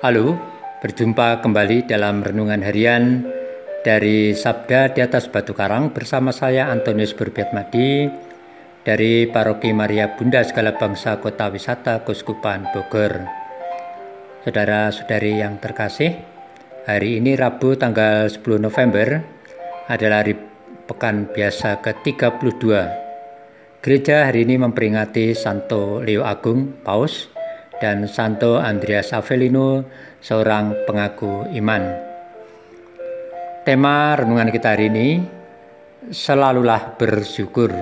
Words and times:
Halo, 0.00 0.32
berjumpa 0.80 1.44
kembali 1.44 1.84
dalam 1.84 2.24
renungan 2.24 2.64
harian 2.64 3.20
dari 3.84 4.32
Sabda 4.32 4.96
di 4.96 5.04
atas 5.04 5.28
Batu 5.28 5.52
Karang 5.52 5.92
bersama 5.92 6.32
saya 6.32 6.72
Antonius 6.72 7.12
Madi 7.52 8.08
dari 8.80 9.28
Paroki 9.28 9.76
Maria 9.76 10.16
Bunda 10.16 10.40
Segala 10.40 10.72
Bangsa 10.72 11.20
Kota 11.20 11.52
Wisata 11.52 12.00
Kuskupan 12.00 12.72
Bogor. 12.72 13.28
Saudara-saudari 14.40 15.36
yang 15.36 15.60
terkasih, 15.60 16.16
hari 16.88 17.20
ini 17.20 17.36
Rabu 17.36 17.76
tanggal 17.76 18.24
10 18.24 18.40
November 18.56 19.20
adalah 19.84 20.24
hari 20.24 20.32
pekan 20.88 21.28
biasa 21.28 21.84
ke-32. 21.84 22.64
Gereja 23.84 24.32
hari 24.32 24.48
ini 24.48 24.56
memperingati 24.56 25.36
Santo 25.36 26.00
Leo 26.00 26.24
Agung, 26.24 26.80
Paus, 26.80 27.28
dan 27.80 28.04
Santo 28.06 28.60
Andreas 28.60 29.10
Avellino, 29.16 29.88
seorang 30.20 30.84
pengaku 30.84 31.48
iman. 31.56 31.82
Tema 33.64 34.14
renungan 34.20 34.52
kita 34.52 34.76
hari 34.76 34.92
ini, 34.92 35.08
selalulah 36.12 36.94
bersyukur, 37.00 37.72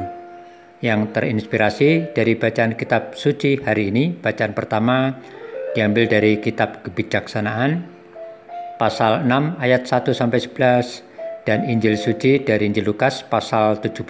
yang 0.78 1.10
terinspirasi 1.10 2.14
dari 2.14 2.38
bacaan 2.38 2.78
kitab 2.78 3.18
suci 3.18 3.58
hari 3.58 3.90
ini. 3.90 4.14
Bacaan 4.14 4.54
pertama 4.54 5.18
diambil 5.74 6.06
dari 6.06 6.38
kitab 6.38 6.86
kebijaksanaan, 6.86 7.82
pasal 8.78 9.26
6 9.26 9.58
ayat 9.58 9.82
1 9.84 10.14
sampai 10.14 10.38
11 10.38 11.02
dan 11.42 11.66
Injil 11.66 11.98
suci 11.98 12.38
dari 12.44 12.70
Injil 12.70 12.86
Lukas 12.86 13.26
pasal 13.26 13.82
17 13.82 14.04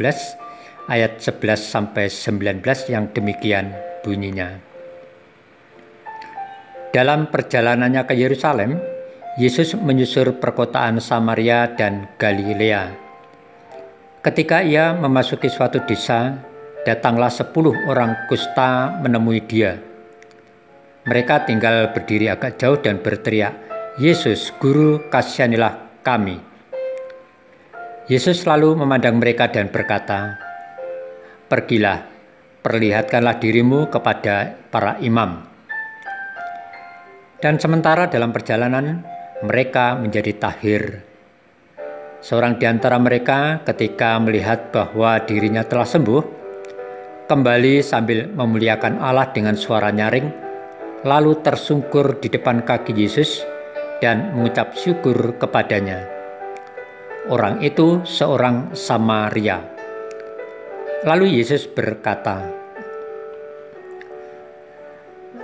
ayat 0.93 1.23
11 1.23 1.57
sampai 1.57 2.11
19 2.13 2.61
yang 2.93 3.09
demikian 3.15 3.73
bunyinya. 4.03 4.68
Dalam 6.89 7.29
perjalanannya 7.29 8.03
ke 8.09 8.17
Yerusalem, 8.17 8.81
Yesus 9.37 9.77
menyusur 9.77 10.41
perkotaan 10.41 11.05
Samaria 11.05 11.69
dan 11.77 12.09
Galilea. 12.17 12.91
Ketika 14.25 14.65
ia 14.65 14.97
memasuki 14.97 15.53
suatu 15.53 15.85
desa, 15.85 16.41
datanglah 16.89 17.29
sepuluh 17.29 17.77
orang 17.87 18.25
kusta 18.27 18.99
menemui 19.05 19.45
dia. 19.45 19.77
Mereka 21.05 21.45
tinggal 21.45 21.93
berdiri 21.93 22.33
agak 22.33 22.57
jauh 22.57 22.81
dan 22.81 23.05
berteriak, 23.05 23.53
Yesus, 24.01 24.49
Guru, 24.57 25.13
kasihanilah 25.13 26.01
kami. 26.01 26.41
Yesus 28.09 28.49
selalu 28.49 28.81
memandang 28.81 29.21
mereka 29.21 29.53
dan 29.53 29.69
berkata, 29.69 30.41
Pergilah, 31.53 32.09
perlihatkanlah 32.65 33.37
dirimu 33.37 33.93
kepada 33.93 34.57
para 34.73 34.97
imam. 35.05 35.58
Dan 37.39 37.55
sementara 37.63 38.11
dalam 38.11 38.35
perjalanan 38.35 39.07
mereka 39.47 39.95
menjadi 39.95 40.35
tahir. 40.43 40.83
Seorang 42.19 42.59
di 42.59 42.67
antara 42.67 42.99
mereka 42.99 43.63
ketika 43.63 44.19
melihat 44.19 44.75
bahwa 44.75 45.23
dirinya 45.23 45.63
telah 45.63 45.87
sembuh, 45.87 46.23
kembali 47.31 47.79
sambil 47.79 48.27
memuliakan 48.35 48.99
Allah 48.99 49.31
dengan 49.31 49.55
suara 49.55 49.95
nyaring, 49.95 50.27
lalu 51.07 51.39
tersungkur 51.39 52.19
di 52.19 52.27
depan 52.27 52.67
kaki 52.67 52.91
Yesus 52.91 53.47
dan 54.03 54.35
mengucap 54.35 54.75
syukur 54.75 55.39
kepadanya. 55.39 56.11
Orang 57.31 57.63
itu 57.63 58.03
seorang 58.03 58.75
Samaria. 58.75 59.63
Lalu 61.07 61.39
Yesus 61.39 61.71
berkata, 61.71 62.43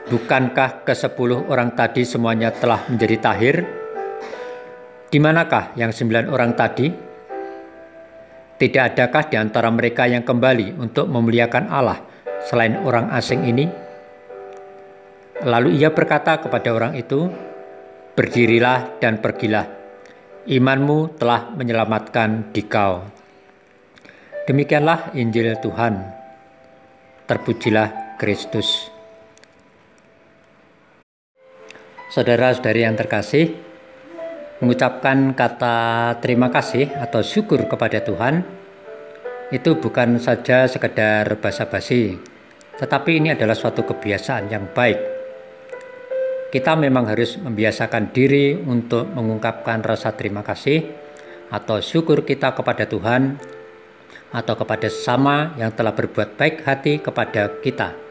Bukankah 0.05 0.85
ke 0.85 0.93
sepuluh 0.93 1.49
orang 1.49 1.73
tadi 1.73 2.05
semuanya 2.05 2.53
telah 2.53 2.85
menjadi 2.93 3.17
tahir? 3.25 3.65
Di 5.09 5.17
manakah 5.17 5.73
yang 5.81 5.97
sembilan 5.97 6.29
orang 6.29 6.53
tadi? 6.53 6.93
Tidak 8.55 8.83
adakah 8.85 9.23
di 9.33 9.37
antara 9.41 9.73
mereka 9.73 10.05
yang 10.05 10.21
kembali 10.21 10.77
untuk 10.77 11.09
memuliakan 11.09 11.65
Allah 11.73 12.05
selain 12.45 12.85
orang 12.85 13.17
asing 13.17 13.49
ini? 13.49 13.65
Lalu 15.41 15.81
ia 15.81 15.89
berkata 15.89 16.37
kepada 16.37 16.69
orang 16.77 17.01
itu, 17.01 17.25
Berdirilah 18.15 19.03
dan 19.03 19.19
pergilah, 19.19 19.67
imanmu 20.47 21.19
telah 21.19 21.51
menyelamatkan 21.51 22.55
dikau. 22.55 23.03
Demikianlah 24.47 25.17
Injil 25.19 25.59
Tuhan. 25.59 25.99
Terpujilah 27.27 28.21
Kristus. 28.23 28.94
Saudara-saudari 32.15 32.87
yang 32.87 32.95
terkasih, 32.95 33.59
mengucapkan 34.63 35.35
kata 35.35 36.15
terima 36.23 36.47
kasih 36.47 36.95
atau 36.95 37.27
syukur 37.27 37.67
kepada 37.67 37.99
Tuhan 38.07 38.47
itu 39.51 39.75
bukan 39.83 40.23
saja 40.23 40.71
sekedar 40.71 41.27
basa-basi, 41.43 42.15
tetapi 42.79 43.19
ini 43.19 43.35
adalah 43.35 43.59
suatu 43.59 43.83
kebiasaan 43.83 44.47
yang 44.47 44.71
baik. 44.71 44.95
Kita 46.55 46.79
memang 46.79 47.11
harus 47.11 47.35
membiasakan 47.35 48.15
diri 48.15 48.55
untuk 48.63 49.11
mengungkapkan 49.11 49.83
rasa 49.83 50.15
terima 50.15 50.47
kasih 50.47 50.87
atau 51.51 51.83
syukur 51.83 52.23
kita 52.23 52.55
kepada 52.55 52.87
Tuhan 52.87 53.43
atau 54.31 54.55
kepada 54.55 54.87
sesama 54.87 55.59
yang 55.59 55.75
telah 55.75 55.91
berbuat 55.91 56.39
baik 56.39 56.63
hati 56.63 57.03
kepada 57.03 57.59
kita. 57.59 58.04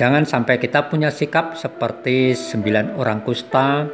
Jangan 0.00 0.24
sampai 0.24 0.56
kita 0.56 0.88
punya 0.88 1.12
sikap 1.12 1.60
seperti 1.60 2.32
sembilan 2.32 2.96
orang 2.96 3.20
kusta 3.20 3.84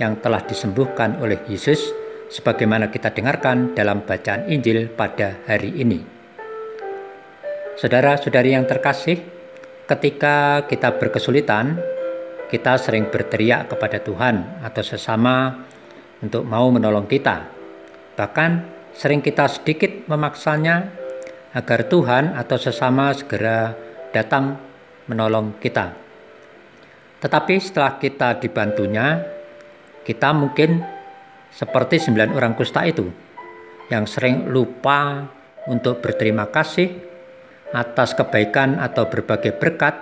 yang 0.00 0.16
telah 0.16 0.40
disembuhkan 0.40 1.20
oleh 1.20 1.36
Yesus 1.44 1.92
sebagaimana 2.32 2.88
kita 2.88 3.12
dengarkan 3.12 3.76
dalam 3.76 4.00
bacaan 4.00 4.48
Injil 4.48 4.88
pada 4.88 5.36
hari 5.44 5.76
ini. 5.76 6.00
Saudara-saudari 7.76 8.56
yang 8.56 8.64
terkasih, 8.64 9.20
ketika 9.84 10.64
kita 10.64 10.96
berkesulitan, 10.96 11.76
kita 12.48 12.80
sering 12.80 13.12
berteriak 13.12 13.68
kepada 13.68 14.00
Tuhan 14.00 14.64
atau 14.64 14.80
sesama 14.80 15.60
untuk 16.24 16.48
mau 16.48 16.72
menolong 16.72 17.04
kita. 17.04 17.36
Bahkan 18.16 18.50
sering 18.96 19.20
kita 19.20 19.44
sedikit 19.44 20.08
memaksanya 20.08 20.88
agar 21.52 21.84
Tuhan 21.84 22.32
atau 22.32 22.56
sesama 22.56 23.12
segera 23.12 23.76
datang 24.16 24.69
menolong 25.10 25.58
kita. 25.58 25.90
Tetapi 27.18 27.54
setelah 27.58 27.98
kita 27.98 28.38
dibantunya, 28.38 29.20
kita 30.06 30.30
mungkin 30.30 30.80
seperti 31.50 31.98
sembilan 31.98 32.30
orang 32.38 32.54
kusta 32.54 32.86
itu 32.86 33.10
yang 33.90 34.06
sering 34.06 34.46
lupa 34.48 35.26
untuk 35.66 35.98
berterima 35.98 36.46
kasih 36.46 36.88
atas 37.74 38.14
kebaikan 38.14 38.78
atau 38.78 39.10
berbagai 39.10 39.58
berkat 39.58 39.94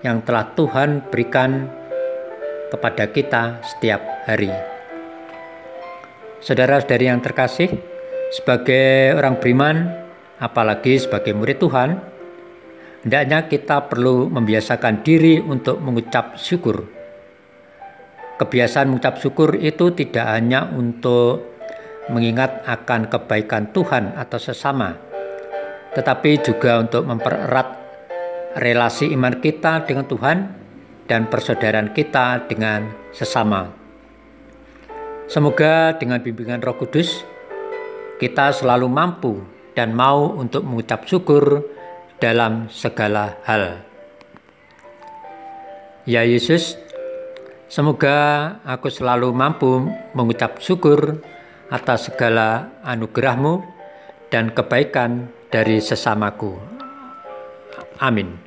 yang 0.00 0.24
telah 0.24 0.52
Tuhan 0.56 1.12
berikan 1.12 1.68
kepada 2.72 3.08
kita 3.12 3.60
setiap 3.62 4.00
hari. 4.26 4.50
Saudara-saudari 6.44 7.08
yang 7.08 7.24
terkasih, 7.24 7.72
sebagai 8.28 9.16
orang 9.16 9.40
beriman, 9.40 9.88
apalagi 10.36 11.00
sebagai 11.00 11.32
murid 11.32 11.56
Tuhan, 11.56 11.96
hendaknya 13.04 13.46
kita 13.46 13.86
perlu 13.86 14.32
membiasakan 14.32 15.04
diri 15.04 15.38
untuk 15.38 15.78
mengucap 15.84 16.40
syukur. 16.40 16.88
Kebiasaan 18.40 18.90
mengucap 18.90 19.20
syukur 19.20 19.54
itu 19.60 19.94
tidak 19.94 20.26
hanya 20.26 20.66
untuk 20.72 21.54
mengingat 22.10 22.64
akan 22.66 23.06
kebaikan 23.06 23.70
Tuhan 23.70 24.16
atau 24.18 24.40
sesama, 24.40 24.98
tetapi 25.94 26.42
juga 26.42 26.82
untuk 26.82 27.06
mempererat 27.06 27.68
relasi 28.58 29.12
iman 29.14 29.38
kita 29.38 29.86
dengan 29.86 30.08
Tuhan 30.08 30.36
dan 31.06 31.28
persaudaraan 31.30 31.94
kita 31.94 32.48
dengan 32.50 32.90
sesama. 33.14 33.70
Semoga 35.24 35.96
dengan 35.96 36.20
bimbingan 36.20 36.60
Roh 36.60 36.76
Kudus 36.76 37.24
kita 38.20 38.52
selalu 38.52 38.88
mampu 38.90 39.40
dan 39.72 39.96
mau 39.96 40.36
untuk 40.36 40.62
mengucap 40.66 41.08
syukur 41.08 41.73
dalam 42.24 42.72
segala 42.72 43.36
hal. 43.44 43.84
Ya 46.08 46.24
Yesus, 46.24 46.80
semoga 47.68 48.16
aku 48.64 48.88
selalu 48.88 49.28
mampu 49.36 49.92
mengucap 50.16 50.56
syukur 50.56 51.20
atas 51.68 52.08
segala 52.08 52.80
anugerahmu 52.80 53.60
dan 54.32 54.56
kebaikan 54.56 55.28
dari 55.52 55.84
sesamaku. 55.84 56.56
Amin. 58.00 58.43